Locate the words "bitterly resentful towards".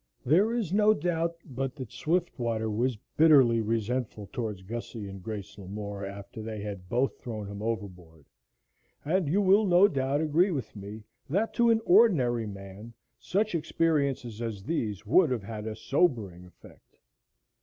3.17-4.63